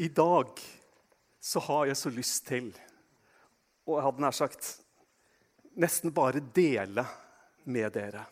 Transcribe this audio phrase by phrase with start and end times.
[0.00, 0.56] I dag
[1.40, 2.70] så har jeg så lyst til,
[3.84, 4.68] og jeg hadde nær sagt
[5.80, 7.04] nesten bare dele
[7.68, 8.22] med dere.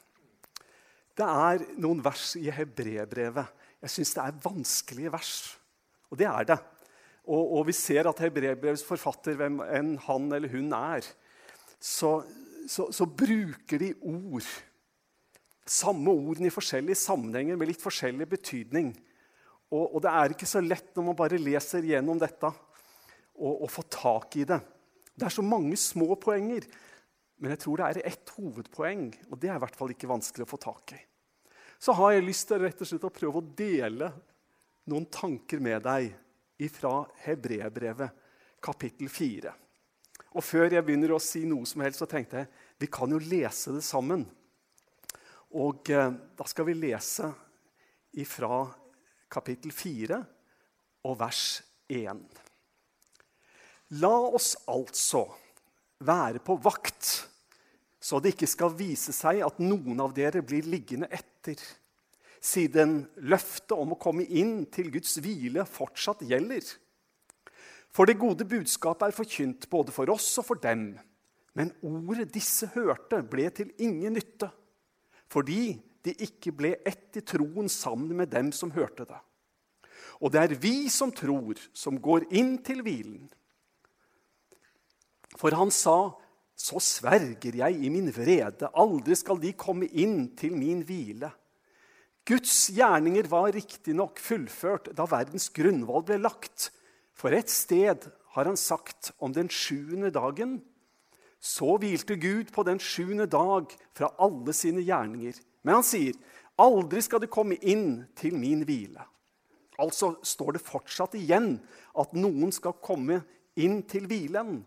[1.19, 3.53] Det er noen vers i hebreerbrevet.
[3.83, 5.33] Jeg syns det er vanskelige vers.
[6.09, 6.57] Og det er det.
[7.29, 11.05] Og, og vi ser at hebreerbrevets forfatter, hvem enn han eller hun er,
[11.77, 12.23] så,
[12.65, 14.49] så, så bruker de ord.
[15.69, 18.95] Samme ordene i forskjellige sammenhenger med litt forskjellig betydning.
[19.69, 22.51] Og, og, det er ikke så lett når man bare leser gjennom dette,
[23.39, 24.57] å få tak i det.
[25.15, 26.65] Det er så mange små poenger.
[27.39, 30.47] Men jeg tror det er ett hovedpoeng, og det er i hvert fall ikke vanskelig
[30.47, 30.99] å få tak i.
[31.79, 34.11] Så har jeg lyst til rett og slett å prøve å dele
[34.91, 38.27] noen tanker med deg fra Hebrebrevet,
[38.63, 39.53] kapittel 4.
[40.35, 42.51] Og Før jeg begynner å si noe som helst, så tenkte jeg
[42.83, 44.27] vi kan jo lese det sammen.
[45.55, 47.31] Og eh, Da skal vi lese
[48.19, 48.67] ifra
[49.33, 50.19] kapittel 4
[51.09, 51.43] og vers
[51.93, 52.23] 1.
[54.03, 55.25] La oss altså
[56.05, 57.09] være på vakt,
[58.01, 61.57] så det ikke skal vise seg at noen av dere blir liggende etter,
[62.39, 66.63] siden løftet om å komme inn til Guds hvile fortsatt gjelder.
[67.91, 70.93] For det gode budskapet er forkynt både for oss og for dem.
[71.57, 74.51] Men ordet disse hørte, ble til ingen nytte,
[75.33, 75.73] fordi
[76.07, 79.19] de ikke ble ett i troen sammen med dem som hørte det.
[80.21, 83.29] Og det er vi som tror, som går inn til hvilen.
[85.39, 86.15] For han sa,
[86.57, 91.31] 'Så sverger jeg i min vrede, aldri skal de komme inn til min hvile.'
[92.27, 96.73] Guds gjerninger var riktignok fullført da verdens grunnvoll ble lagt.
[97.15, 100.61] For et sted har han sagt om den sjuende dagen.
[101.41, 105.41] Så hvilte Gud på den sjuende dag fra alle sine gjerninger.
[105.63, 106.13] Men han sier,
[106.59, 109.07] 'Aldri skal de komme inn til min hvile'.
[109.79, 111.57] Altså står det fortsatt igjen
[111.99, 113.21] at noen skal komme
[113.59, 114.63] inn til hvilen.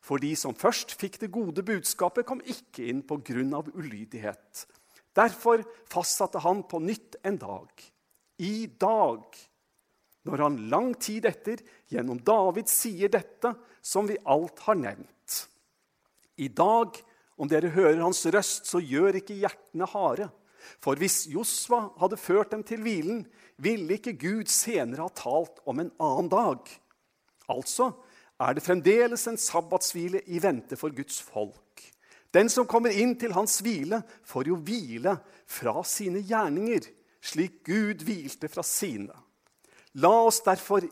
[0.00, 3.62] For de som først fikk det gode budskapet, kom ikke inn pga.
[3.74, 4.66] ulydighet.
[5.16, 7.68] Derfor fastsatte han på nytt en dag.
[8.40, 9.24] I dag,
[10.24, 15.46] når han lang tid etter gjennom David sier dette, som vi alt har nevnt.
[16.40, 16.96] I dag,
[17.36, 20.30] om dere hører hans røst, så gjør ikke hjertene harde.
[20.80, 23.24] For hvis Josva hadde ført dem til hvilen,
[23.62, 26.70] ville ikke Gud senere ha talt om en annen dag.
[27.50, 27.90] Altså,
[28.40, 31.82] er det fremdeles en sabbatshvile i vente for Guds folk.
[32.32, 35.16] Den som kommer inn til hans hvile, får jo hvile
[35.50, 36.86] fra sine gjerninger,
[37.20, 39.16] slik Gud hvilte fra sine.
[39.98, 40.86] La oss derfor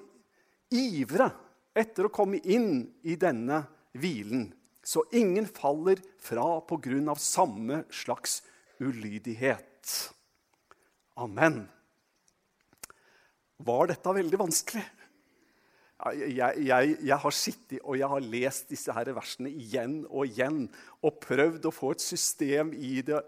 [0.75, 1.31] ivre
[1.79, 3.63] etter å komme inn i denne
[3.95, 4.49] hvilen,
[4.83, 8.41] så ingen faller fra på grunn av samme slags
[8.83, 9.95] ulydighet.
[11.19, 11.67] Amen.
[13.59, 14.85] Var dette veldig vanskelig?
[15.99, 20.61] Jeg, jeg, jeg, har sittet og jeg har lest disse her versene igjen og igjen
[21.03, 23.19] og prøvd å få et system i det.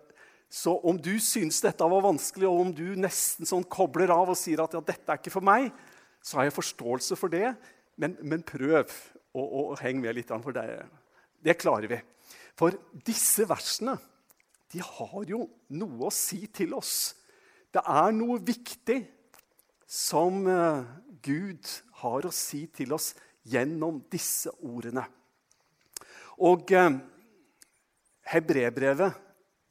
[0.50, 4.38] Så om du syns dette var vanskelig, og om du nesten sånn kobler av og
[4.38, 5.68] sier at ja, dette er ikke for meg,
[6.22, 7.52] så har jeg forståelse for det.
[8.00, 8.90] Men, men prøv
[9.34, 10.66] å, henge med litt, for det,
[11.42, 12.00] det klarer vi.
[12.58, 12.74] For
[13.06, 13.96] disse versene
[14.70, 17.16] de har jo noe å si til oss.
[17.74, 18.98] Det er noe viktig
[19.90, 20.86] som uh,
[21.24, 21.66] Gud
[22.00, 23.10] har å si til oss
[23.50, 25.02] gjennom disse ordene.
[26.40, 26.94] Og eh,
[28.30, 29.16] Hebrebrevet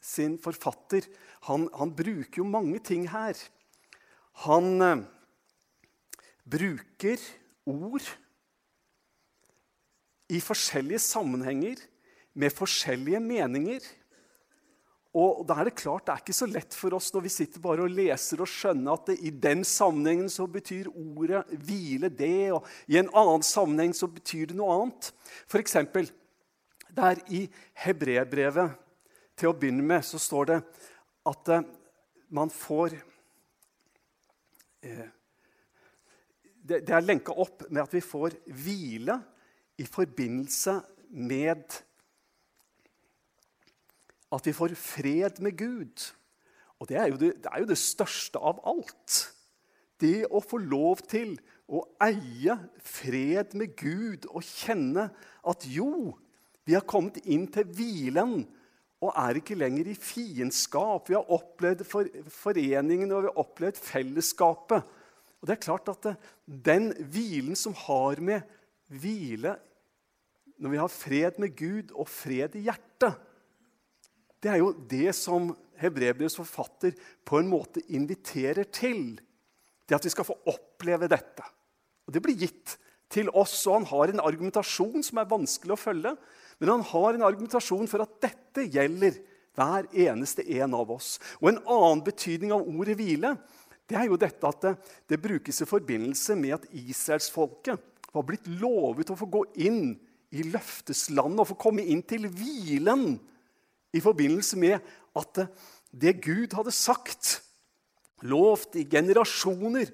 [0.03, 1.07] sin forfatter
[1.47, 3.37] han, han, bruker jo mange ting her.
[4.45, 5.05] Han eh,
[6.45, 7.23] bruker
[7.69, 8.05] ord
[10.29, 11.81] i forskjellige sammenhenger
[12.37, 13.81] med forskjellige meninger.
[15.17, 17.61] Og da er Det klart, det er ikke så lett for oss når vi sitter
[17.63, 22.51] bare og leser og skjønner at det, i den sammenhengen så betyr ordet hvile det,
[22.53, 25.09] og i en annen sammenheng så betyr det noe annet.
[25.49, 26.11] For eksempel,
[26.93, 27.47] der i
[27.85, 28.77] hebreerbrevet
[29.39, 30.59] til å begynne med så står det
[31.29, 31.65] at eh,
[32.29, 32.93] man får
[34.85, 35.07] eh,
[36.69, 39.17] det, det er lenka opp med at vi får hvile
[39.81, 40.75] i forbindelse
[41.09, 41.79] med
[44.33, 46.05] at vi får fred med Gud.
[46.79, 49.19] Og det er, det, det er jo det, største av alt.
[49.99, 51.35] Det å få lov til
[51.69, 55.09] å eie fred med Gud og kjenne
[55.49, 56.15] at jo,
[56.63, 58.39] vi har kommet inn til hvilen
[58.99, 61.07] og er ikke lenger i fiendskap.
[61.09, 64.95] Vi har opplevd for, foreningen og vi har opplevd fellesskapet.
[65.39, 66.15] Og det er klart at det,
[66.45, 68.43] Den hvilen som har med
[68.91, 69.53] hvile
[70.59, 73.15] Når vi har fred med Gud og fred i hjertet,
[74.43, 76.95] det er jo det som Hebrebrevets forfatter
[77.27, 79.19] på en måte inviterer til.
[79.87, 81.45] Det at vi skal få oppleve dette.
[82.07, 82.77] Og Det blir gitt
[83.09, 86.13] til oss, og han har en argumentasjon som er vanskelig å følge.
[86.59, 89.17] Men han har en argumentasjon for at dette gjelder
[89.57, 91.17] hver eneste en av oss.
[91.41, 93.35] Og En annen betydning av ordet hvile
[93.89, 94.75] det er jo dette at det,
[95.09, 97.81] det brukes i forbindelse med at israelsfolket
[98.13, 99.95] var blitt lovet å få gå inn
[100.29, 103.15] i løfteslandet og få komme inn til hvilen
[103.95, 104.77] i forbindelse med
[105.17, 105.43] at
[105.89, 107.39] det Gud hadde sagt,
[108.21, 109.89] lovt i generasjoner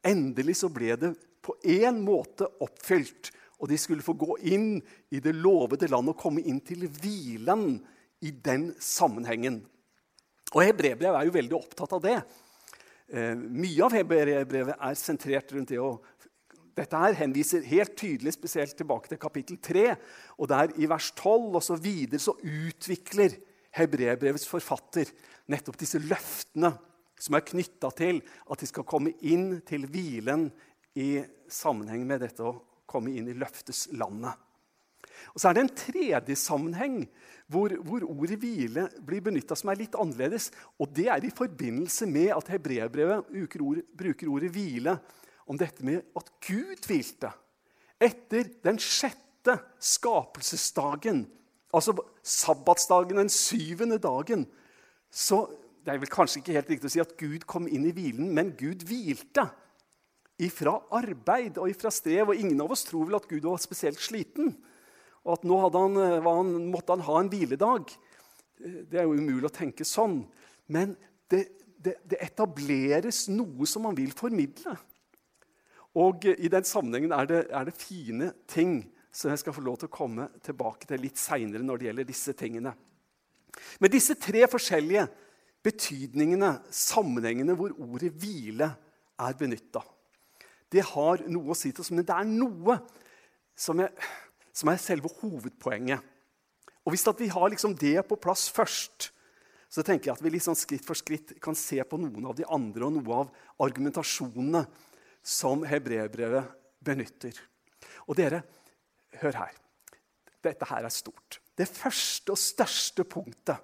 [0.00, 1.10] Endelig så ble det
[1.44, 3.28] på én måte oppfylt.
[3.60, 4.78] Og de skulle få gå inn
[5.12, 7.74] i det lovede landet og komme inn til hvilen
[8.24, 9.58] i den sammenhengen.
[10.54, 12.16] Og Hebrebrevet er jo veldig opptatt av det.
[13.10, 15.80] Eh, mye av hebrebrevet er sentrert rundt det.
[15.82, 15.98] og
[16.80, 19.84] Dette her henviser helt tydelig spesielt tilbake til kapittel 3.
[20.40, 23.36] Og der i vers 12 og så videre så utvikler
[23.76, 25.10] hebrebrevets forfatter
[25.50, 26.72] nettopp disse løftene
[27.20, 30.48] som er knytta til at de skal komme inn til hvilen
[30.96, 31.20] i
[31.52, 32.56] sammenheng med dette å
[32.88, 34.32] komme inn i løfteslandet.
[35.34, 37.02] Og Så er det en tredje sammenheng
[37.50, 40.48] hvor, hvor ordet hvile blir benytta som er litt annerledes.
[40.80, 44.96] Og Det er i forbindelse med at hebreerbrevet bruker, bruker ordet hvile
[45.50, 47.32] om dette med at Gud hvilte.
[48.00, 51.24] Etter den sjette skapelsesdagen,
[51.74, 54.46] altså sabbatsdagen, den syvende dagen,
[55.10, 55.44] så
[55.84, 58.30] det er vel kanskje ikke helt riktig å si at Gud kom inn i hvilen,
[58.36, 59.48] men Gud hvilte
[60.40, 62.30] ifra arbeid og ifra strev.
[62.30, 64.54] Og ingen av oss tror vel at Gud var spesielt sliten,
[65.24, 67.90] og at nå han, eh, han, måtte han ha en hviledag.
[68.60, 70.22] Det er jo umulig å tenke sånn.
[70.72, 70.94] Men
[71.32, 71.46] det,
[71.80, 74.76] det, det etableres noe som man vil formidle.
[75.98, 79.80] Og i den sammenhengen er det, er det fine ting som jeg skal få lov
[79.80, 82.74] til å komme tilbake til litt seinere når det gjelder disse tingene.
[83.82, 85.08] Men disse tre forskjellige
[85.66, 88.70] betydningene, sammenhengene hvor ordet 'hvile'
[89.20, 89.82] er benytta.
[90.70, 92.78] Det har noe å si til oss, men det er noe
[93.58, 93.90] som er,
[94.54, 96.00] som er selve hovedpoenget.
[96.86, 99.10] Og Hvis vi har liksom det på plass først,
[99.68, 102.46] så tenker jeg at vi liksom skritt for skritt kan se på noen av de
[102.48, 103.28] andre og noe av
[103.60, 104.64] argumentasjonene
[105.22, 106.50] som hebreerbrevet
[106.84, 107.36] benytter.
[108.08, 108.42] Og dere,
[109.20, 109.56] hør her.
[110.40, 111.40] Dette her er stort.
[111.56, 113.60] Det første og største punktet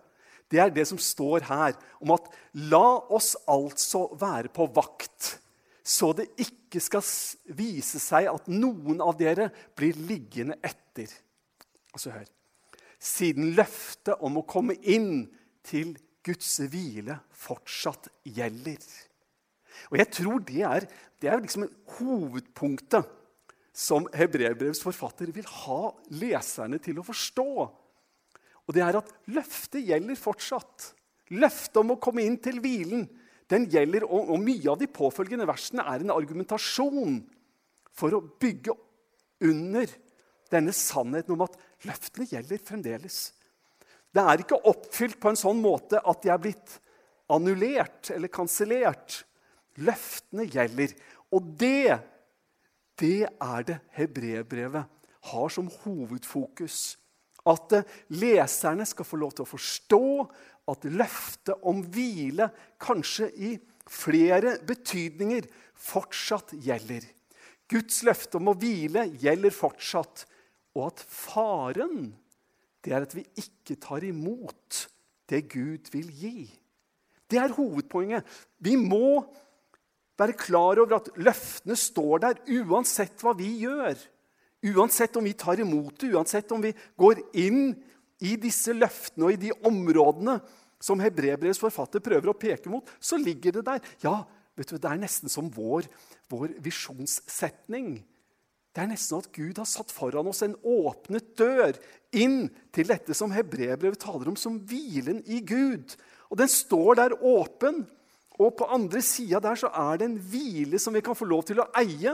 [0.53, 2.29] det er det som står her, om at
[2.71, 5.33] la oss altså være på vakt,
[5.83, 7.03] så det ikke skal
[7.59, 9.49] vise seg at noen av dere
[9.79, 11.11] blir liggende etter.
[11.95, 12.29] Altså hør.
[13.03, 15.27] Siden løftet om å komme inn
[15.67, 18.83] til Guds hvile fortsatt gjelder.
[19.91, 20.87] Og jeg tror det er,
[21.23, 21.67] det er liksom
[21.99, 23.13] hovedpunktet
[23.77, 27.49] som Hebreerbrevets forfatter vil ha leserne til å forstå.
[28.67, 30.91] Og det er at løftet gjelder fortsatt.
[31.37, 33.05] Løftet om å komme inn til hvilen
[33.51, 37.21] den gjelder, og, og mye av de påfølgende versene er en argumentasjon
[37.97, 38.75] for å bygge
[39.47, 39.91] under
[40.51, 41.57] denne sannheten om at
[41.87, 43.21] løftene gjelder fremdeles.
[44.15, 46.79] Det er ikke oppfylt på en sånn måte at de er blitt
[47.33, 49.21] annullert eller kansellert.
[49.83, 50.95] Løftene gjelder.
[51.35, 51.99] Og det,
[53.01, 54.87] det er det hebreerbrevet
[55.31, 56.97] har som hovedfokus.
[57.47, 57.89] At eh,
[58.19, 60.07] leserne skal få lov til å forstå
[60.73, 62.49] at løftet om hvile
[62.83, 63.53] kanskje i
[63.87, 65.47] flere betydninger
[65.79, 67.05] fortsatt gjelder.
[67.71, 70.27] Guds løfte om å hvile gjelder fortsatt.
[70.77, 72.11] Og at faren
[72.85, 74.85] det er at vi ikke tar imot
[75.31, 76.47] det Gud vil gi.
[77.27, 78.27] Det er hovedpoenget.
[78.63, 79.25] Vi må
[80.17, 83.97] være klar over at løftene står der uansett hva vi gjør.
[84.67, 87.75] Uansett om vi tar imot det, uansett om vi går inn
[88.25, 90.39] i disse løftene og i de områdene
[90.83, 93.81] som Hebrebrevets forfatter prøver å peke mot, så ligger det der.
[94.05, 94.23] Ja,
[94.57, 95.89] vet du, Det er nesten som vår,
[96.33, 97.99] vår visjonssetning.
[98.77, 101.77] Det er nesten at Gud har satt foran oss en åpnet dør
[102.17, 105.95] inn til dette som Hebrebrevet taler om som hvilen i Gud.
[106.29, 107.87] Og Den står der åpen,
[108.37, 111.47] og på andre sida der så er det en hvile som vi kan få lov
[111.49, 112.13] til å eie.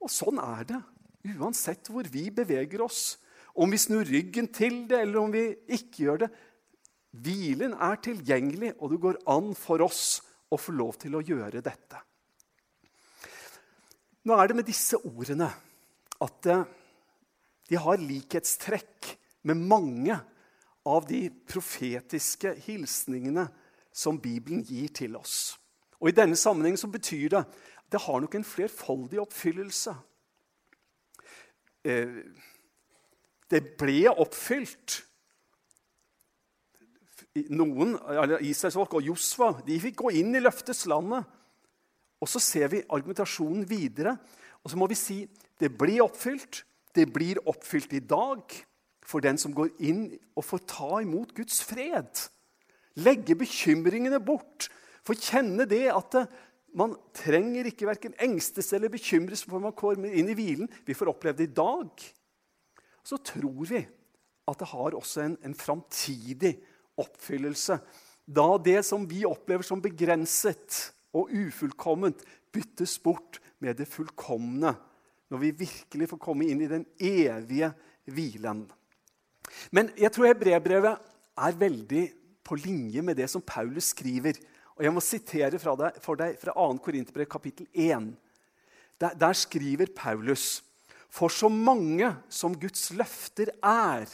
[0.00, 0.80] Og sånn er det
[1.28, 3.18] Uansett hvor vi beveger oss,
[3.58, 5.42] om vi snur ryggen til det eller om vi
[5.74, 6.28] ikke gjør det.
[7.18, 11.60] Hvilen er tilgjengelig, og det går an for oss å få lov til å gjøre
[11.64, 12.00] dette.
[14.28, 15.48] Nå er det med disse ordene
[16.22, 16.64] at eh,
[17.68, 19.10] de har likhetstrekk
[19.48, 20.16] med mange
[20.88, 23.48] av de profetiske hilsningene
[23.92, 25.58] som Bibelen gir til oss.
[26.00, 29.94] Og I denne sammenheng så betyr det at det har nok en flerfoldig oppfyllelse.
[31.84, 32.20] Eh,
[33.50, 35.02] det ble oppfylt.
[37.54, 37.94] Noen,
[38.42, 41.24] Israelsfolk og Josva de fikk gå inn i løftets landet.
[42.18, 44.16] Og så ser vi argumentasjonen videre.
[44.62, 45.20] Og så må vi si
[45.58, 46.64] det blir oppfylt.
[46.94, 48.42] Det blir oppfylt i dag
[49.08, 52.28] for den som går inn og får ta imot Guds fred.
[52.98, 54.68] Legge bekymringene bort.
[55.06, 56.18] Få kjenne det at
[56.76, 60.68] man trenger ikke verken engstes eller bekymres for man kommer inn i hvilen.
[60.84, 62.04] Vi får oppleve det i dag.
[63.06, 63.80] Så tror vi
[64.48, 66.54] at det har også en, en framtidig
[66.98, 67.78] oppfyllelse.
[68.28, 72.20] Da det som vi opplever som begrenset og ufullkomment,
[72.52, 74.74] byttes bort med det fullkomne.
[75.28, 77.70] Når vi virkelig får komme inn i den evige
[78.08, 78.64] hvilen.
[79.72, 82.04] Men jeg tror brevbrevet er veldig
[82.48, 84.38] på linje med det som Paulus skriver.
[84.78, 86.78] Og Jeg må sitere deg, for deg fra 2.
[86.84, 88.14] Korinterbrev kapittel 1.
[88.98, 90.62] Der, der skriver Paulus.:
[91.10, 94.08] For så mange som Guds løfter er,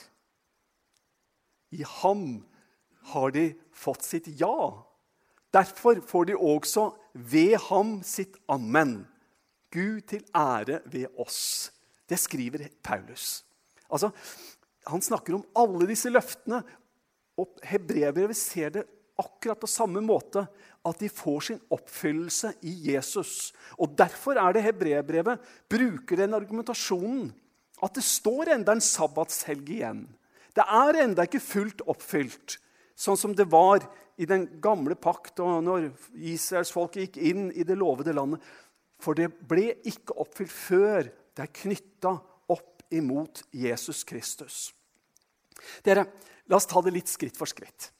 [1.75, 2.45] i ham
[3.11, 4.85] har de fått sitt ja.
[5.55, 9.05] Derfor får de også ved ham sitt amen.
[9.75, 11.71] Gud til ære ved oss.
[12.09, 13.45] Det skriver Paulus.
[13.91, 14.11] Altså,
[14.87, 16.59] Han snakker om alle disse løftene.
[17.41, 18.85] Og Hebreerbrevet ser det
[19.21, 20.47] akkurat på samme måte.
[20.85, 23.55] At de får sin oppfyllelse i Jesus.
[23.79, 27.33] Og Derfor er det hebreerbrevet bruker den argumentasjonen
[27.83, 30.05] at det står enda en sabbatshelg igjen.
[30.55, 32.59] Det er enda ikke fullt oppfylt,
[32.95, 33.83] sånn som det var
[34.17, 38.45] i den gamle pakt og når israelsfolket gikk inn i det lovede landet.
[39.03, 42.14] For det ble ikke oppfylt før det er knytta
[42.55, 44.69] opp imot Jesus Kristus.
[45.84, 46.06] Dere,
[46.46, 47.90] La oss ta det litt skritt for skritt.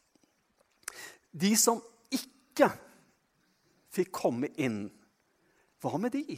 [1.33, 1.81] De som
[2.13, 2.69] ikke
[3.95, 4.87] fikk komme inn,
[5.83, 6.37] hva med de?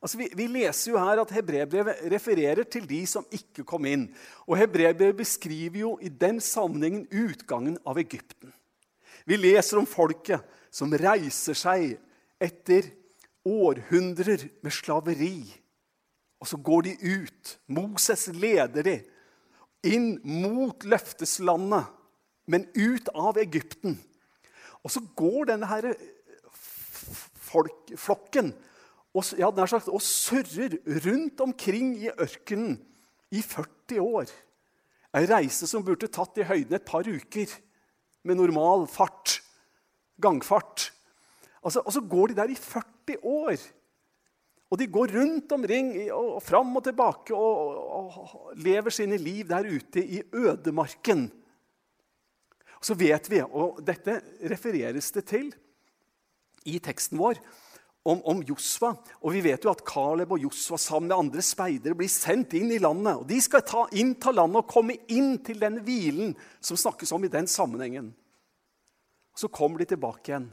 [0.00, 4.06] Altså, vi, vi, leser jo her at Hebrebrevet refererer til de som ikke kom inn.
[4.46, 8.54] Og Hebrebrevet beskriver jo i den sammenhengen utgangen av Egypten.
[9.28, 11.98] Vi leser om folket som reiser seg
[12.40, 12.88] etter
[13.44, 15.42] århundrer med slaveri.
[16.40, 17.56] Og så går de ut.
[17.68, 19.09] Moses leder dem
[19.86, 21.88] inn mot løfteslandet,
[22.50, 23.98] men ut av Egypten.
[24.84, 25.92] Og så går denne her
[27.50, 28.52] folk, flokken
[29.10, 32.78] og, ja, sagt, og surrer rundt omkring i ørkenen
[33.34, 34.30] i 40 år.
[35.18, 37.50] Ei reise som burde tatt i høyden et par uker
[38.26, 39.40] med normal fart.
[40.20, 40.90] Gangfart.
[41.64, 43.56] Altså, og så går de der i 40 år.
[44.70, 49.48] Og de går rundt omring og, fram og tilbake og, og, og, lever sine liv
[49.48, 51.26] der ute i ødemarken.
[52.78, 55.50] Og så vet vi, og dette refereres det til
[56.70, 57.40] i teksten vår,
[58.06, 58.94] om, om Josva.
[59.20, 62.70] Og vi vet jo at Caleb og Josva sammen med andre speidere blir sendt inn
[62.72, 63.20] i landet.
[63.20, 67.26] Og De skal ta, innta landet og komme inn til den hvilen som snakkes om
[67.26, 68.14] i den sammenhengen.
[69.34, 70.50] Og Så kommer de tilbake igjen,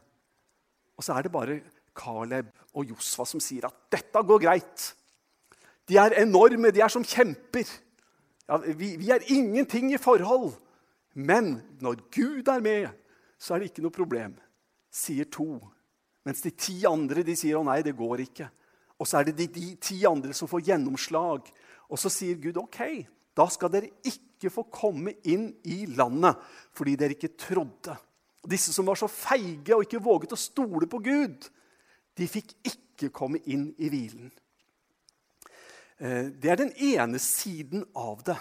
[0.97, 1.61] og så er det bare
[1.97, 4.87] Caleb og Josfa som sier at dette går greit.
[5.87, 7.67] De er enorme, de er som kjemper.
[8.47, 10.53] Ja, vi, vi, er ingenting i forhold.
[11.17, 12.91] Men når Gud er med,
[13.39, 14.35] så er det ikke noe problem,
[14.93, 15.57] sier to.
[16.27, 18.49] Mens de ti andre de sier å nei, det går ikke.
[18.97, 21.49] Og så er det de, de ti andre som får gjennomslag.
[21.87, 22.81] Og så sier Gud ok,
[23.37, 26.37] da skal dere ikke få komme inn i landet
[26.77, 27.95] fordi dere ikke trodde.
[28.47, 31.47] Disse som var så feige og ikke våget å stole på Gud,
[32.17, 34.31] de fikk ikke komme inn i hvilen.
[35.97, 38.37] Eh, det er den ene siden av det.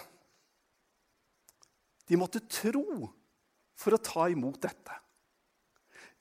[2.07, 3.09] De måtte tro
[3.77, 5.01] for å ta imot dette.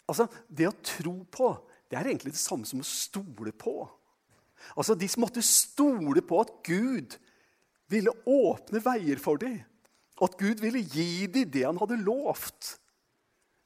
[0.06, 1.48] Altså, Det å tro på
[1.86, 3.88] det er egentlig det samme som å stole på.
[4.76, 7.16] Altså, De som måtte stole på at Gud
[7.88, 9.60] ville åpne veier for dem.
[10.22, 12.78] At Gud ville gi dem det han hadde lovt.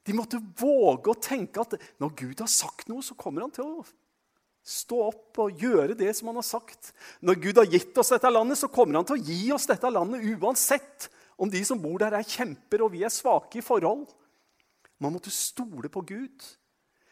[0.07, 3.67] De måtte våge å tenke at når Gud har sagt noe, så kommer han til
[3.67, 3.85] å
[4.67, 6.93] stå opp og gjøre det som han har sagt.
[7.25, 9.91] Når Gud har gitt oss dette landet, så kommer han til å gi oss dette
[9.93, 11.09] landet uansett
[11.41, 14.09] om de som bor der, er kjemper og vi er svake i forhold.
[15.01, 16.45] Man måtte stole på Gud.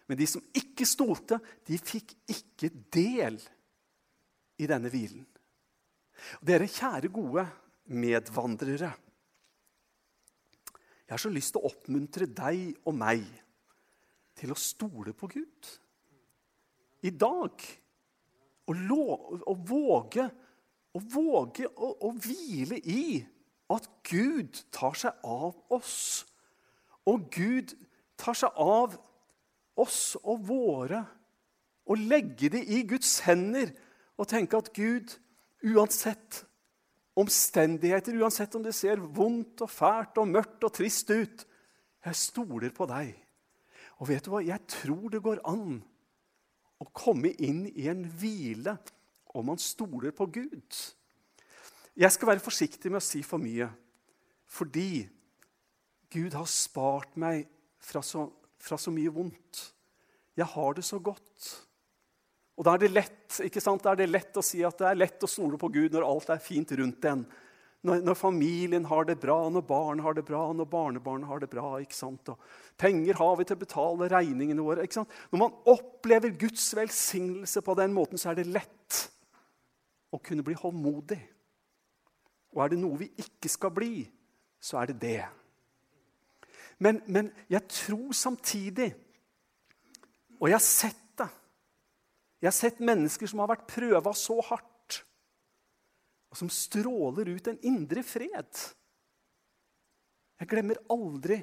[0.08, 3.38] Men de som ikke stolte, de fikk ikke del
[4.60, 5.24] i denne hvilen.
[6.44, 7.44] Dere kjære, gode
[7.88, 8.90] medvandrere.
[11.08, 13.22] Jeg har så lyst til å oppmuntre deg og meg
[14.36, 15.68] til å stole på Gud.
[17.00, 17.64] I dag.
[18.68, 18.82] Og,
[19.48, 20.26] og våge,
[20.92, 23.22] og våge å, å hvile i
[23.72, 26.26] at Gud tar seg av oss.
[27.08, 27.72] Og Gud
[28.20, 28.98] tar seg av
[29.80, 31.00] oss og våre.
[31.88, 33.72] Og legge det i Guds hender
[34.20, 35.16] og tenke at Gud,
[35.64, 36.42] uansett
[37.18, 41.44] omstendigheter, uansett om det ser vondt og fælt og mørkt og trist ut.
[42.04, 43.12] Jeg stoler på deg.
[43.98, 44.42] Og vet du hva?
[44.44, 45.80] Jeg tror det går an
[46.78, 48.76] å komme inn i en hvile
[49.34, 50.78] om man stoler på Gud.
[51.98, 53.66] Jeg skal være forsiktig med å si for mye,
[54.46, 55.02] fordi
[56.14, 57.48] Gud har spart meg
[57.82, 58.28] fra så,
[58.62, 59.64] fra så mye vondt.
[60.38, 61.48] Jeg har det så godt.
[62.58, 63.84] Og da er det lett ikke sant?
[63.84, 66.06] Da er det lett å si at det er lett å stole på Gud når
[66.06, 67.22] alt er fint rundt en.
[67.86, 71.50] Når, når, familien har det bra, når barn har det bra, når barnebarn har det
[71.52, 71.76] bra.
[71.78, 72.32] ikke sant?
[72.32, 74.82] Og penger har vi til å betale regningene våre.
[74.82, 75.14] ikke sant?
[75.30, 79.02] Når man opplever Guds velsignelse på den måten, så er det lett
[80.10, 81.20] å kunne bli håndmodig.
[82.56, 84.02] Og er det noe vi ikke skal bli,
[84.58, 85.20] så er det det.
[86.82, 88.92] Men, men jeg tror samtidig
[90.38, 91.07] Og jeg har sett.
[92.38, 95.00] Jeg har sett mennesker som har vært prøva så hardt,
[96.28, 98.60] og som stråler ut en indre fred.
[100.38, 101.40] Jeg glemmer aldri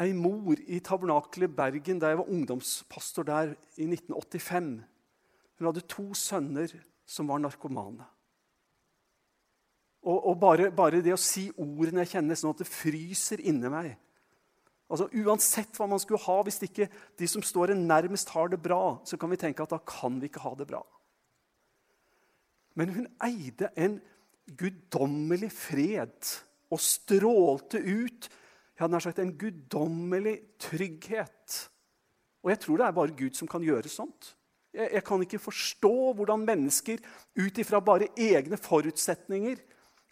[0.00, 4.70] ei mor i Tabernakelet Bergen da jeg var ungdomspastor der i 1985.
[5.58, 6.72] Hun hadde to sønner
[7.10, 8.06] som var narkomane.
[10.00, 13.68] Og, og bare, bare, det å si ordene jeg kjenner, sånn at det fryser inni
[13.72, 13.90] meg
[14.90, 18.58] Altså Uansett hva man skulle ha, hvis ikke de som står en nærmest, har det
[18.62, 20.82] bra, så kan vi tenke at da kan vi ikke ha det bra.
[22.78, 24.00] Men hun eide en
[24.58, 26.34] guddommelig fred
[26.70, 28.30] og strålte ut
[28.80, 31.56] jeg hadde nær sagt en guddommelig trygghet.
[32.40, 34.30] Og jeg tror det er bare Gud som kan gjøre sånt.
[34.72, 37.02] Jeg, jeg kan ikke forstå hvordan mennesker
[37.36, 39.60] ut ifra bare egne forutsetninger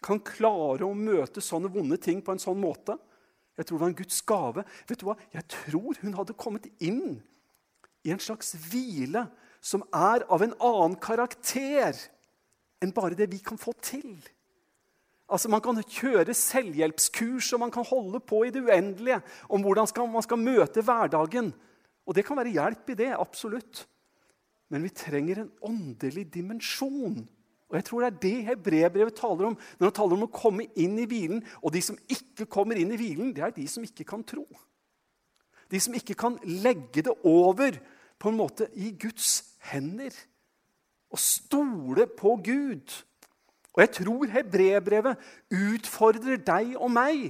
[0.05, 2.93] kan klare å møte sånne vonde ting på en sånn måte.
[3.59, 4.63] Jeg tror det var en Guds gave.
[4.87, 5.17] Vet du hva?
[5.35, 7.19] Jeg tror hun hadde kommet inn
[8.07, 9.25] i en slags hvile
[9.59, 11.97] som er av en annen karakter
[12.79, 14.13] enn bare det vi kan få til.
[15.29, 19.19] Altså Man kan kjøre selvhjelpskurs og man kan holde på i det uendelige
[19.51, 21.51] om hvordan man skal møte hverdagen.
[22.07, 23.83] Og det kan være hjelp i det, absolutt.
[24.71, 27.27] Men vi trenger en åndelig dimensjon
[27.69, 30.65] og jeg tror det er det hebreerbrevet taler om når han taler om å komme
[30.81, 31.43] inn i hvilen.
[31.61, 34.47] Og de som ikke kommer inn i hvilen, det er de som ikke kan tro.
[35.69, 37.77] De som ikke kan legge det over
[38.19, 39.35] på en måte i Guds
[39.69, 40.15] hender.
[41.13, 42.95] Og stole på Gud.
[43.75, 47.29] Og jeg tror hebreerbrevet utfordrer deg og meg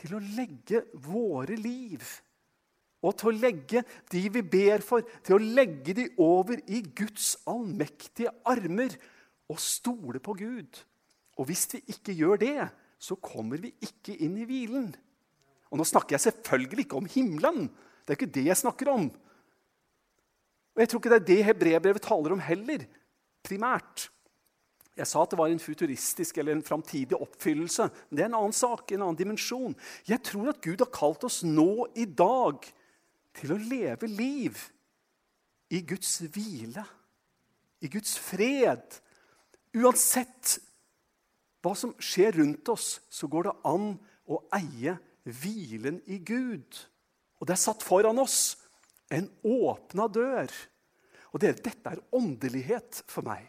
[0.00, 2.04] til å legge våre liv
[3.00, 3.82] og til å legge
[4.12, 8.96] de vi ber for, til å legge de over i Guds allmektige armer
[9.50, 10.82] og stole på Gud.
[11.40, 12.68] Og hvis vi ikke gjør det,
[13.00, 14.90] så kommer vi ikke inn i hvilen.
[15.70, 17.66] Og nå snakker jeg selvfølgelig ikke om himmelen.
[18.04, 19.08] Det er ikke det jeg snakker om.
[20.74, 22.84] Og jeg tror ikke det er det hebreerbrevet taler om heller,
[23.46, 24.10] primært.
[24.98, 27.86] Jeg sa at det var en futuristisk eller en framtidig oppfyllelse.
[28.10, 29.76] Men det er en annen sak, en annen dimensjon.
[30.08, 32.66] Jeg tror at Gud har kalt oss nå i dag
[33.36, 34.58] til å leve liv
[35.70, 36.84] i Guds hvile,
[37.80, 38.98] i Guds fred.
[39.76, 40.58] Uansett
[41.62, 43.92] hva som skjer rundt oss, så går det an
[44.30, 44.96] å eie
[45.28, 46.80] hvilen i Gud.
[47.40, 48.56] Og det er satt foran oss
[49.12, 50.50] en åpna dør.
[51.30, 53.44] Og dere, dette er åndelighet for meg.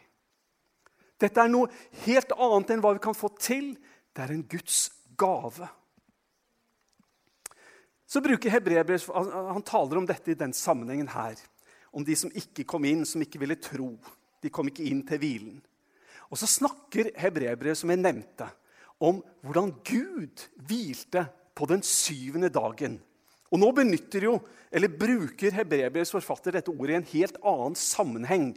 [1.21, 1.69] Dette er noe
[2.05, 3.73] helt annet enn hva vi kan få til.
[4.11, 5.67] Det er en Guds gave.
[8.11, 9.07] Så bruker Hebreerbrevet
[9.53, 11.37] Han taler om dette i den sammenhengen her.
[11.95, 13.93] Om de som ikke kom inn, som ikke ville tro.
[14.43, 15.61] De kom ikke inn til hvilen.
[16.31, 18.47] Og så snakker Hebreerbrevet, som jeg nevnte,
[19.03, 22.99] om hvordan Gud hvilte på den syvende dagen.
[23.51, 24.37] Og nå benytter jo,
[24.71, 28.51] eller bruker Hebreerbrevets forfatter dette ordet i en helt annen sammenheng.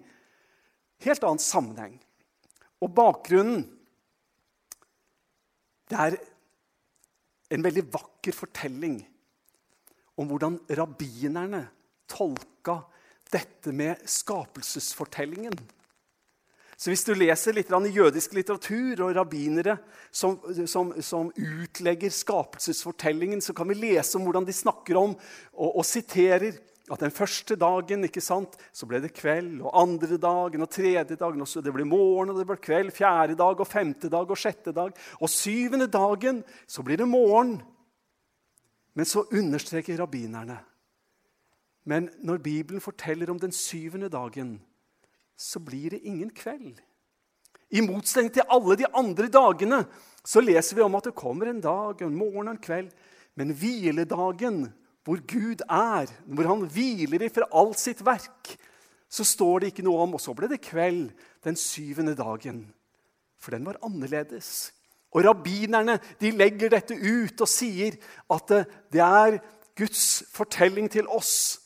[1.03, 1.97] Helt annen sammenheng.
[2.83, 3.67] Og bakgrunnen
[5.85, 6.15] Det er
[7.53, 9.03] en veldig vakker fortelling
[10.17, 11.65] om hvordan rabbinerne
[12.11, 12.81] tolka
[13.33, 15.57] dette med skapelsesfortellingen.
[16.77, 19.77] Så Hvis du leser litt i jødisk litteratur og rabbinere
[20.11, 25.71] som, som, som, utlegger skapelsesfortellingen, så kan vi lese om hvordan de snakker om og,
[25.71, 26.59] og siterer
[26.93, 31.17] at den første dagen ikke sant, så ble det kveld, og andre dagen og tredje
[31.17, 34.29] dagen, og så det ble morgen og det ble kveld, fjerde dag og femte dag
[34.29, 34.93] og sjette dag.
[35.23, 37.57] Og syvende dagen så blir det morgen.
[38.95, 40.59] Men så understreker rabbinerne
[41.85, 44.63] Men når Bibelen forteller om den syvende dagen,
[45.37, 46.79] så blir det ingen kveld.
[47.71, 49.83] I motsetning til alle de andre dagene
[50.25, 52.89] så leser vi om at det kommer en dag, en morgen og en kveld.
[53.37, 54.71] Men hviledagen,
[55.05, 58.55] hvor Gud er, hvor han hviler ifra alt sitt verk,
[59.11, 60.17] så står det ikke noe om.
[60.17, 61.11] Og så ble det kveld
[61.45, 62.65] den syvende dagen.
[63.37, 64.73] For den var annerledes.
[65.15, 67.97] Og rabbinerne de legger dette ut og sier
[68.35, 68.57] at
[68.93, 69.39] det er
[69.79, 71.61] Guds fortelling til oss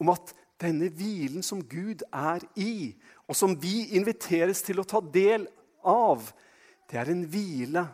[0.00, 2.92] om at denne hvilen som Gud er i,
[3.28, 5.46] og som vi inviteres til å ta del
[5.86, 6.28] av,
[6.90, 7.86] det er en hvile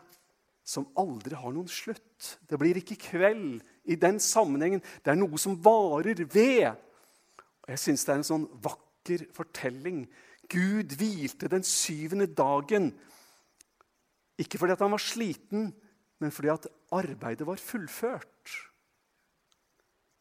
[0.66, 2.38] som aldri har noen slutt.
[2.48, 4.82] Det blir ikke kveld i den sammenhengen.
[5.04, 6.72] Det er noe som varer ved.
[7.62, 10.06] Og Jeg syns det er en sånn vakker fortelling.
[10.50, 12.90] Gud hvilte den syvende dagen.
[14.38, 15.70] Ikke fordi han var sliten,
[16.20, 18.56] men fordi at arbeidet var fullført.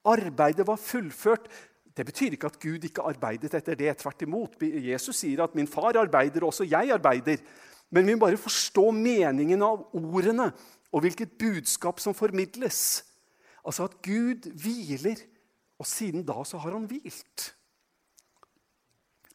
[0.06, 1.48] Arbeidet var fullført.
[1.96, 3.98] Det betyr ikke at Gud ikke arbeidet etter det.
[3.98, 4.58] Tvert imot.
[4.62, 7.44] Jesus sier at 'min far arbeider, og også jeg arbeider'.
[7.92, 10.52] Men vi må bare forstå meningen av ordene
[10.92, 13.04] og hvilket budskap som formidles.
[13.66, 15.20] Altså at Gud hviler,
[15.80, 17.56] og siden da så har han hvilt.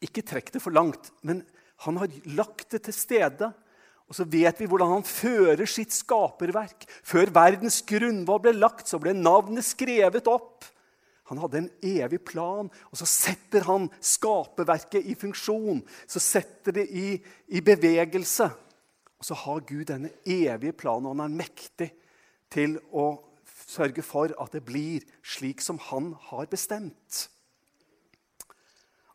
[0.01, 1.43] Ikke trekk det for langt, men
[1.85, 3.53] han har lagt det til stede.
[4.11, 6.83] Og så vet vi hvordan han fører sitt skaperverk.
[7.07, 10.67] Før verdens grunnvoll ble lagt, så ble navnet skrevet opp.
[11.31, 15.79] Han hadde en evig plan, og så setter han skaperverket i funksjon.
[16.11, 17.13] Så setter det i,
[17.55, 18.49] i bevegelse.
[19.21, 21.93] Og så har Gud denne evige planen, og han er mektig
[22.51, 23.13] til å
[23.71, 27.29] sørge for at det blir slik som han har bestemt.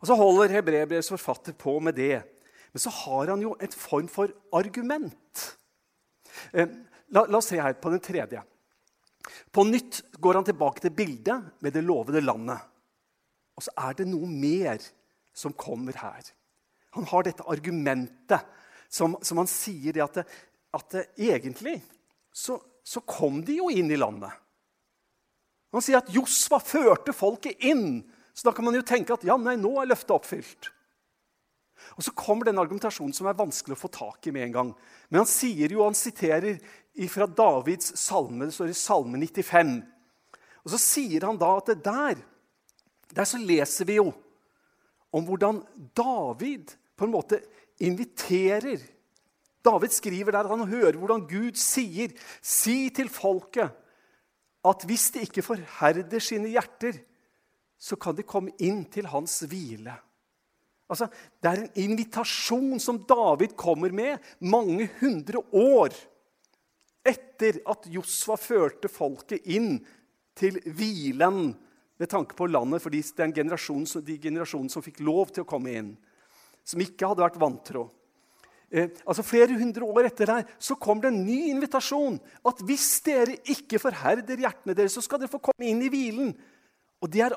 [0.00, 2.22] Og Så holder Hebrebrevs forfatter på med det.
[2.76, 5.44] Men så har han jo et form for argument.
[6.52, 6.68] Eh,
[7.08, 8.42] la, la, oss se her på den tredje.
[9.48, 12.60] På nytt går han tilbake til bildet med det lovede landet.
[13.56, 14.84] Og så er det noe mer
[15.32, 16.28] som kommer her.
[17.00, 18.44] Han har dette argumentet
[18.92, 20.28] som, som han sier at, det,
[20.76, 21.78] at det, egentlig
[22.28, 24.36] så, så, kom de jo inn i landet.
[25.72, 28.02] Han sier at Josva førte folket inn.
[28.36, 30.74] Så da kan man jo tenke at ja, nei, nå er løftet oppfylt.
[31.96, 34.72] Og Så kommer den argumentasjonen som er vanskelig å få tak i med en gang.
[35.08, 36.58] Men han sier jo, han siterer
[37.12, 39.76] fra Davids salme, det står i Salme 95.
[40.64, 42.22] Og Så sier han da at det der,
[43.14, 44.10] der så leser vi jo
[45.12, 45.62] om hvordan
[45.96, 47.40] David på en måte
[47.84, 48.80] inviterer
[49.66, 52.12] David skriver der at han hører hvordan Gud sier,
[52.42, 53.70] 'Si til folket
[54.64, 56.98] at hvis de ikke forherder sine hjerter,
[57.78, 60.05] så kan de komme inn til hans hvile.'
[60.86, 61.08] Altså,
[61.42, 65.96] det er en invitasjon som David kommer med mange hundre år
[67.06, 69.80] etter at Josva førte folket inn
[70.36, 71.54] til hvilen
[71.96, 73.02] med tanke på landet for de,
[73.34, 75.92] generasjon, de generasjonene som fikk lov til å komme inn,
[76.66, 77.86] som ikke hadde vært vantro.
[78.68, 82.18] Eh, altså Flere hundre år etter der, så kom det en ny invitasjon.
[82.46, 86.34] At hvis dere ikke forherder hjertene deres, så skal dere få komme inn i hvilen.
[87.06, 87.36] Og Det er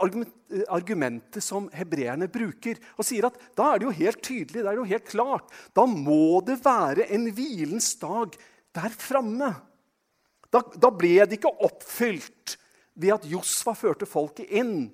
[0.74, 2.80] argumentet som hebreerne bruker.
[2.98, 5.52] Og sier at da er det jo helt tydelig, det er jo helt klart.
[5.78, 8.34] Da må det være en hvilens dag
[8.74, 9.52] der framme.
[10.50, 12.56] Da, da, ble det ikke oppfylt
[12.98, 14.90] ved at Josfa førte folket inn.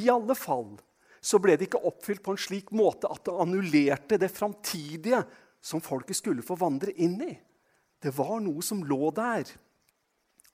[0.00, 0.78] I alle fall
[1.24, 5.20] så ble det ikke oppfylt på en slik måte at det annullerte det framtidige
[5.64, 7.34] som folket skulle få vandre inn i.
[8.00, 9.44] Det var noe som lå der.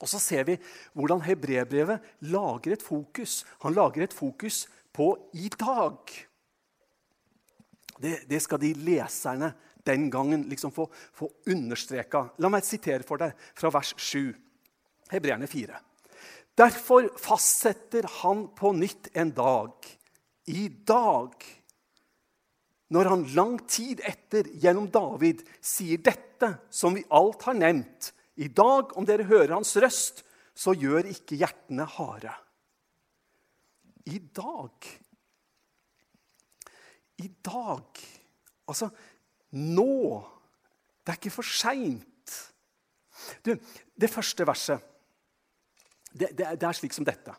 [0.00, 0.56] Og så ser vi
[0.96, 3.44] hvordan hebreerbrevet lager et fokus.
[3.64, 4.64] Han lager et fokus
[4.96, 6.14] på i dag.
[8.00, 9.52] Det, det skal de leserne
[9.84, 12.30] den gangen liksom få, få understreka.
[12.40, 14.32] La meg sitere for deg fra vers 7,
[15.12, 15.78] Hebreerne 4.
[16.60, 19.86] Derfor fastsetter han på nytt en dag,
[20.50, 21.34] i dag,
[22.90, 28.10] når han lang tid etter gjennom David sier dette som vi alt har nevnt
[28.40, 30.22] i dag, om dere hører hans røst,
[30.57, 32.33] så gjør ikke hjertene harde.
[34.09, 34.88] I dag
[37.20, 38.00] I dag
[38.70, 38.88] Altså
[39.53, 40.22] nå.
[41.03, 42.37] Det er ikke for seint.
[43.44, 44.87] Det første verset
[46.11, 47.35] det, det, det er slik som dette.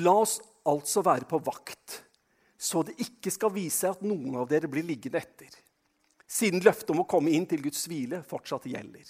[0.00, 2.00] La oss altså være på vakt,
[2.58, 5.52] så det ikke skal vise seg at noen av dere blir liggende etter,
[6.26, 9.06] siden løftet om å komme inn til Guds hvile fortsatt gjelder.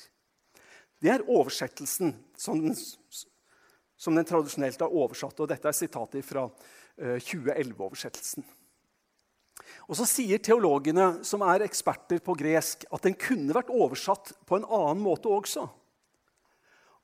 [1.03, 2.77] Det er oversettelsen som den,
[3.97, 5.41] som den tradisjonelt har oversatt.
[5.41, 6.47] og Dette er sitatet fra
[6.97, 8.45] 2011-oversettelsen.
[8.45, 8.53] Eh,
[9.89, 14.59] og Så sier teologene som er eksperter på gresk, at den kunne vært oversatt på
[14.59, 15.67] en annen måte også.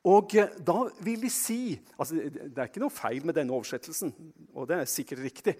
[0.08, 4.14] Og eh, da vil de si altså Det er ikke noe feil med denne oversettelsen,
[4.54, 5.56] og det er sikkert riktig.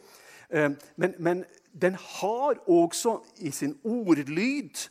[0.51, 4.89] Eh, men, men den har også i sin ordlyd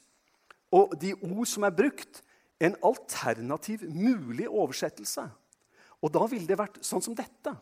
[0.71, 2.21] og de ord som er brukt,
[2.61, 5.25] en alternativ mulig oversettelse.
[6.01, 7.53] Og da ville det vært sånn som dette.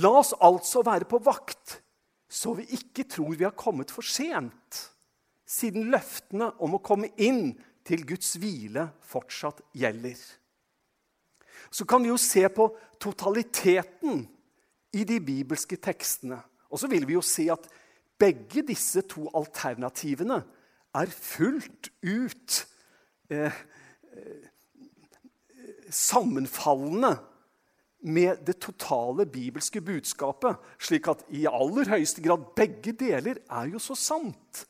[0.00, 1.78] La oss altså være på vakt,
[2.30, 4.84] så vi ikke tror vi har kommet for sent,
[5.50, 10.18] siden løftene om å komme inn til Guds hvile fortsatt gjelder.
[11.70, 12.68] Så kan vi jo se på
[13.02, 14.24] totaliteten
[14.96, 17.66] i de bibelske tekstene Og så vil vi jo se at
[18.18, 20.38] begge disse to alternativene
[20.94, 22.56] er fullt ut
[23.30, 23.54] eh,
[25.90, 27.16] sammenfallende
[28.00, 33.82] med det totale bibelske budskapet, slik at i aller høyeste grad begge deler er jo
[33.82, 34.64] så sant.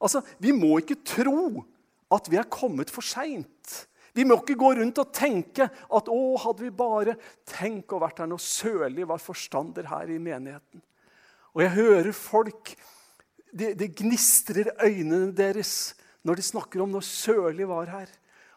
[0.00, 1.64] Altså, Vi må ikke tro
[2.10, 3.86] at vi er kommet for seint.
[4.12, 7.14] Vi må ikke gå rundt og tenke at å, hadde vi bare
[7.46, 10.82] tenkt å vært her når Sørli var forstander her i menigheten.
[11.54, 12.74] Og jeg hører folk
[13.50, 18.10] Det, de gnistrer øynene deres når de snakker om når Sørli var her.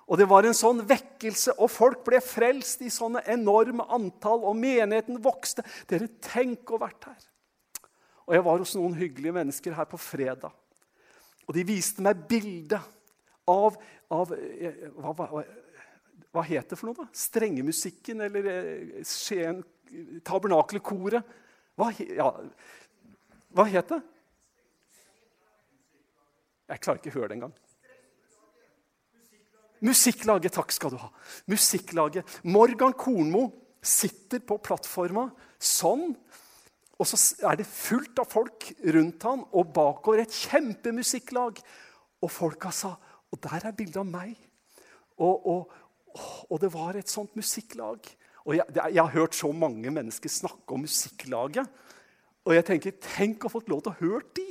[0.07, 4.43] Og det var en sånn vekkelse, og folk ble frelst i sånne enorme antall.
[4.49, 5.63] Og menigheten vokste.
[5.89, 7.29] Dere, tenk å ha vært her.
[8.27, 10.51] Og jeg var hos noen hyggelige mennesker her på fredag.
[11.47, 12.79] Og de viste meg bilde
[13.51, 13.75] av,
[14.13, 15.43] av eh, hva, hva,
[16.31, 17.07] hva, het det for noe, da?
[17.23, 19.59] Strengemusikken eller eh, Skien
[20.23, 21.35] Tabernakelkoret?
[21.79, 22.29] Hva, ja,
[23.53, 23.99] hva het det?
[26.71, 27.53] Jeg klarer ikke å høre det engang.
[29.83, 31.09] Musikklaget, takk skal du ha.
[31.51, 32.39] Musikklaget.
[32.43, 33.49] Morgan Kornmo
[33.83, 35.27] sitter på plattforma
[35.59, 36.13] sånn.
[37.01, 37.19] Og så
[37.49, 41.59] er det fullt av folk rundt han, og bakover et kjempemusikklag.
[42.23, 42.95] Og folka sa
[43.33, 44.35] Og der er bildet av meg.
[45.17, 45.71] Og, og,
[46.49, 48.05] og, det var et sånt musikklag.
[48.45, 51.65] Og jeg, jeg, har hørt så mange mennesker snakke om musikklaget.
[52.45, 54.45] Og jeg tenker, tenk å ha fått lov til å høre de.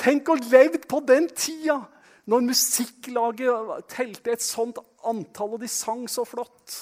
[0.00, 1.82] Tenk å levd på den tida,
[2.28, 6.76] når musikklaget telte et sånt antall, og de sang så flott.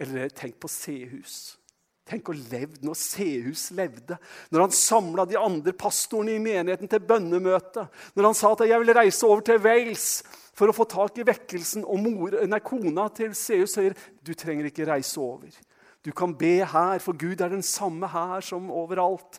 [0.00, 1.38] Eller tenk på C-hus.
[2.10, 4.16] Tenk å levd når C-hus levde.
[4.50, 7.86] Når han samla de andre pastorene i menigheten til bønnemøte.
[8.16, 11.28] Når han sa at 'jeg ville reise over til Wales for å få tak i
[11.28, 11.84] vekkelsen'.
[11.84, 15.54] Og mor, nei, kona til C-hus sier 'du trenger ikke reise over'.
[16.04, 19.38] Du kan be her, for Gud er den samme her som overalt.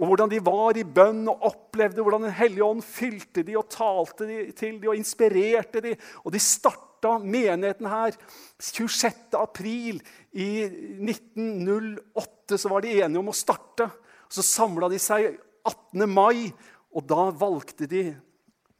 [0.00, 3.68] Og hvordan de var i bønn og opplevde hvordan Den hellige ånd fylte de og
[3.72, 5.92] talte de til de og inspirerte de.
[6.24, 8.16] Og de starta menigheten her
[8.56, 9.36] 26.
[9.36, 10.00] april
[10.32, 12.56] i 1908.
[12.56, 13.90] Så var de enige om å starte.
[14.32, 15.34] Så samla de seg
[15.68, 16.06] 18.
[16.08, 16.48] mai,
[16.96, 18.06] og da valgte de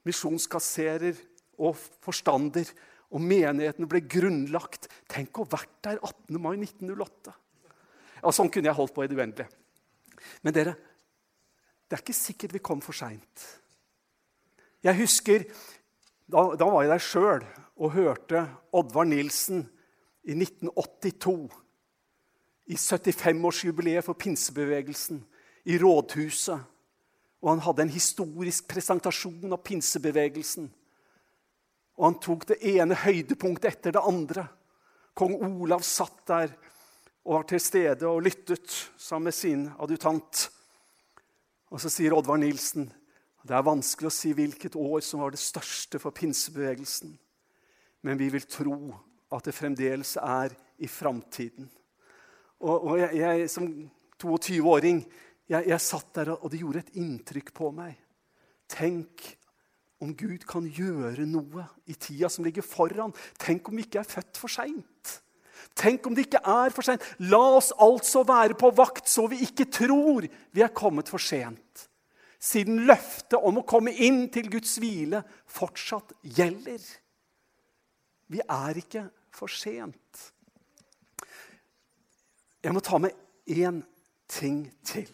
[0.08, 1.18] misjonskasserer
[1.60, 2.70] og forstander
[3.10, 4.88] og menigheten ble grunnlagt.
[5.10, 6.38] Tenk å ha vært der 18.
[6.40, 7.34] mai 1908.
[8.20, 9.50] Ja, Sånn kunne jeg holdt på i det uendelige.
[10.44, 10.76] Men dere,
[11.90, 13.46] det er ikke sikkert vi kom for seint.
[14.86, 15.42] Jeg husker
[16.30, 17.46] da, da, var jeg der sjøl
[17.80, 18.44] og hørte
[18.76, 19.64] Oddvar Nilsen
[20.22, 21.50] i 1982.
[22.70, 25.18] I 75-årsjubileet for pinsebevegelsen
[25.66, 26.62] i Rådhuset.
[27.42, 30.68] Og han hadde en historisk presentasjon av pinsebevegelsen.
[31.98, 34.46] Og han tok det ene høydepunktet etter det andre.
[35.18, 36.54] Kong Olav satt der
[37.26, 40.46] og var til stede og lyttet sammen med sin adjutant.
[41.70, 42.90] Og så sier Oddvar Nilsen
[43.46, 47.14] det er vanskelig å si hvilket år som var det største for pinsebevegelsen.
[48.04, 48.74] Men vi vil tro
[49.32, 51.70] at det fremdeles er i framtiden.
[52.60, 53.70] Og, og jeg, jeg, som
[54.20, 55.00] 22-åring
[55.48, 57.96] jeg, jeg, satt der, og det gjorde et inntrykk på meg.
[58.70, 59.24] Tenk
[60.04, 63.14] om Gud kan gjøre noe i tida som ligger foran.
[63.40, 65.16] Tenk om vi ikke er født for seint.
[65.78, 67.04] Tenk om det ikke er for seint.
[67.30, 71.86] La oss altså være på vakt, så vi ikke tror vi er kommet for sent.
[72.40, 76.80] Siden løftet om å komme inn til Guds hvile fortsatt gjelder.
[78.30, 80.30] Vi er ikke for sent.
[82.60, 83.16] Jeg må ta med
[83.50, 83.82] én
[84.30, 85.08] ting til.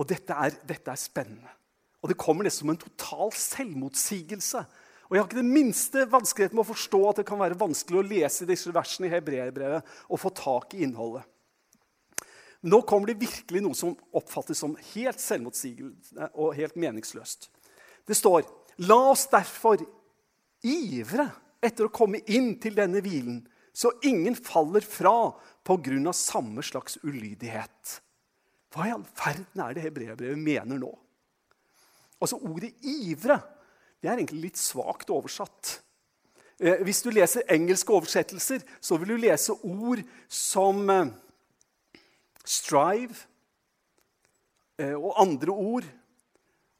[0.00, 1.52] Og dette er, dette er spennende.
[2.00, 4.62] Og det kommer nesten som en total selvmotsigelse.
[5.10, 7.98] Og Jeg har ikke det minste vanskelighet med å forstå at det kan være vanskelig
[7.98, 11.24] å lese disse versene i hebreerbrevet og få tak i innholdet.
[12.70, 17.48] Nå kommer det virkelig noe som oppfattes som helt selvmotsigende og helt meningsløst.
[18.06, 18.46] Det står
[18.86, 19.82] La oss derfor
[20.62, 21.26] ivre
[21.60, 23.42] etter å komme inn til denne hvilen,
[23.74, 25.32] så ingen faller fra
[25.66, 26.12] pga.
[26.12, 28.00] samme slags ulydighet.
[28.70, 30.92] Hva i all verden er det hebreerbrevet mener nå?
[32.20, 33.40] Altså Ordet 'ivre'
[34.00, 35.80] det er egentlig litt svakt oversatt.
[36.60, 41.12] Eh, hvis du leser engelske oversettelser, så vil du lese ord som eh,
[42.44, 43.26] 'strive'
[44.78, 45.84] eh, og andre ord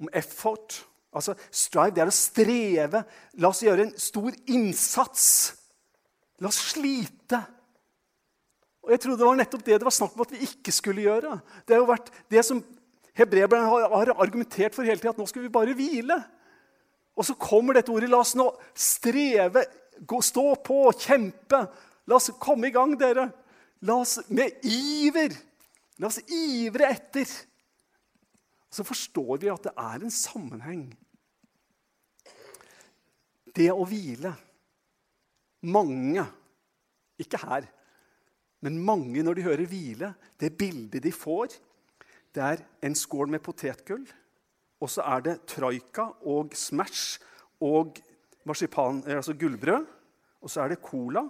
[0.00, 0.84] om 'effort'.
[1.12, 3.04] Altså, Strive det er å streve.
[3.42, 5.54] La oss gjøre en stor innsats.
[6.38, 7.40] La oss slite.
[8.82, 11.02] Og Jeg trodde det var nettopp det det var snakk om at vi ikke skulle
[11.02, 11.40] gjøre.
[11.66, 12.62] Det har jo vært det som
[13.18, 16.20] Hebreerne har argumentert for hele tida at nå skal vi bare hvile.
[17.18, 18.10] Og så kommer dette ordet.
[18.10, 19.64] La oss nå streve,
[20.00, 21.64] gå, stå på, kjempe.
[22.08, 23.28] La oss komme i gang, dere.
[23.86, 25.32] La oss med iver
[26.00, 27.28] La oss ivre etter.
[28.72, 30.86] Så forstår vi at det er en sammenheng.
[33.50, 34.32] Det å hvile
[35.60, 36.22] Mange,
[37.20, 37.66] ikke her,
[38.64, 40.08] men mange når de hører hvile,
[40.40, 41.52] det bildet de får,
[42.32, 44.06] det er en skål med potetgull,
[44.80, 47.20] og så er det troika og Smash
[47.60, 47.98] og
[48.48, 49.86] marsipan, eh, altså gullbrød.
[50.40, 51.26] Og så er det cola.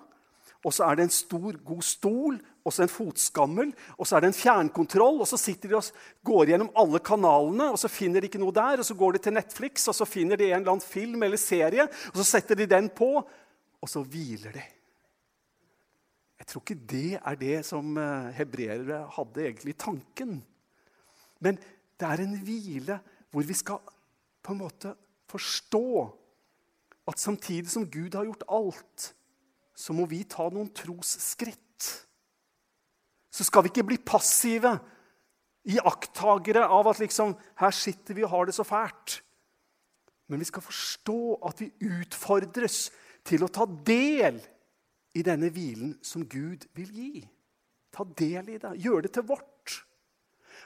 [0.64, 4.20] Og så er det en stor, god stol, og så en fotskammel, og så er
[4.20, 5.22] det en fjernkontroll.
[5.22, 8.54] Og så sitter de og går gjennom alle kanalene, og så finner de ikke noe
[8.54, 8.82] der.
[8.82, 11.40] Og så går de til Netflix, og så finner de en eller annen film eller
[11.40, 13.14] serie, og så setter de den på,
[13.80, 14.66] og så hviler de.
[16.40, 20.38] Jeg tror ikke det er det som eh, hebreere hadde egentlig i tanken.
[21.40, 21.58] Men
[22.00, 23.80] det er en hvile hvor vi skal
[24.42, 24.94] på en måte
[25.30, 25.86] forstå
[27.10, 29.10] at samtidig som Gud har gjort alt,
[29.74, 31.88] så må vi ta noen trosskritt.
[33.30, 34.74] Så skal vi ikke bli passive,
[35.70, 39.20] iakttakere av at liksom, her sitter vi og har det så fælt.
[40.30, 42.88] Men vi skal forstå at vi utfordres
[43.26, 44.38] til å ta del
[45.18, 47.24] i denne hvilen som Gud vil gi.
[47.90, 48.76] Ta del i det.
[48.78, 49.59] Gjøre det til vårt.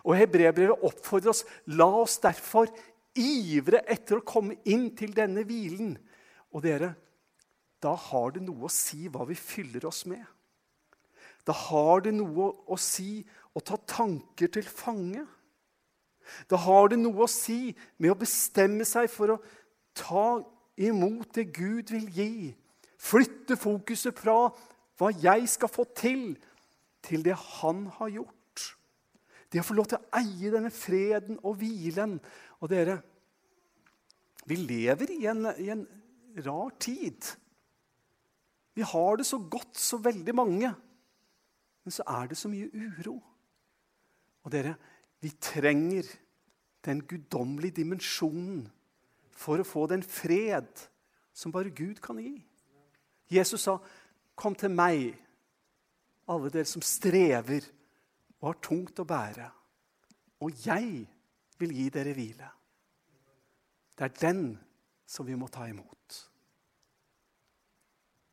[0.03, 1.45] Og Hebreerbrevet oppfordrer oss
[1.79, 2.69] la oss derfor
[3.15, 5.95] ivre etter å komme inn til denne hvilen.
[6.55, 6.95] Og dere,
[7.83, 10.25] da har det noe å si hva vi fyller oss med.
[11.45, 13.21] Da har det noe å si
[13.55, 15.25] å ta tanker til fange.
[16.49, 19.41] Da har det noe å si med å bestemme seg for å
[19.95, 20.41] ta
[20.81, 22.55] imot det Gud vil gi.
[22.97, 24.49] Flytte fokuset fra
[24.99, 26.33] hva jeg skal få til,
[27.05, 28.44] til det Han har gjort.
[29.55, 32.17] Det å få lov til å eie denne freden og hvilen.
[32.59, 32.97] Og dere,
[34.51, 35.85] vi lever i en, i en
[36.43, 37.29] rar tid.
[38.75, 40.73] Vi har det så godt, så veldig mange.
[41.87, 43.15] Men så er det så mye uro.
[44.43, 44.75] Og dere,
[45.23, 46.09] vi trenger
[46.85, 48.65] den guddommelige dimensjonen
[49.31, 50.83] for å få den fred
[51.35, 52.43] som bare Gud kan gi.
[53.31, 53.79] Jesus sa,
[54.35, 55.15] 'Kom til meg,
[56.29, 57.63] alle dere som strever
[58.45, 59.51] og har tungt å bære.'
[60.45, 61.07] Og jeg
[61.57, 62.49] vil gi dere hvile.
[63.97, 64.59] Det er den
[65.07, 66.19] som vi må ta imot.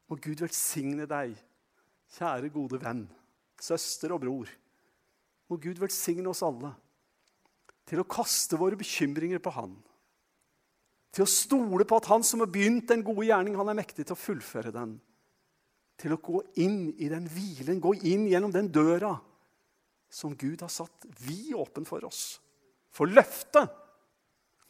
[0.10, 1.38] Må Gud velsigne deg,
[2.18, 3.06] kjære, gode venn,
[3.62, 4.50] søster og bror.
[5.48, 6.74] Må Gud velsigne oss alle
[7.88, 9.78] til å kaste våre bekymringer på Han.
[11.12, 14.06] Til å stole på at Han som har begynt den gode gjerning, han er mektig
[14.06, 14.98] til å fullføre den.
[16.00, 19.16] Til å gå inn i den hvilen, gå inn gjennom den døra
[20.12, 22.42] som Gud har satt vid åpen for oss.
[22.92, 23.72] For løftet,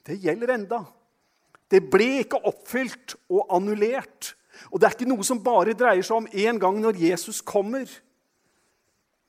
[0.05, 0.83] det gjelder enda.
[1.71, 4.35] Det ble ikke oppfylt og annullert
[4.69, 7.87] og det er ikke noe som bare dreier seg om én gang når Jesus kommer.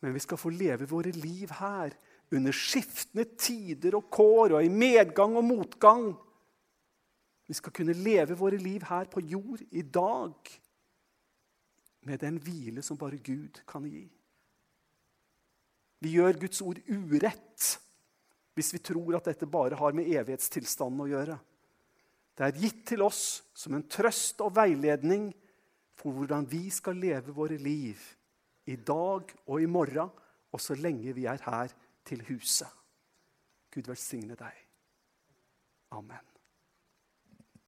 [0.03, 1.94] Men vi skal få leve våre liv her
[2.33, 6.11] under skiftende tider og kår og i medgang og motgang.
[7.48, 10.53] Vi skal kunne leve våre liv her på jord i dag
[12.09, 14.09] med den hvile som bare Gud kan gi.
[16.03, 17.69] Vi gjør Guds ord urett
[18.53, 21.37] hvis vi tror at dette bare har med evighetstilstanden å gjøre.
[22.37, 23.23] Det er gitt til oss
[23.57, 25.31] som en trøst og veiledning
[25.97, 28.01] for hvordan vi skal leve våre liv
[28.69, 30.11] i dag og i morgen,
[30.53, 31.73] og så lenge vi er her
[32.07, 32.69] til huset.
[33.73, 34.61] Gud velsigne deg.
[35.97, 36.32] Amen.